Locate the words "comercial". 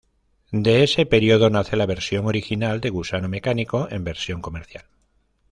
4.41-4.85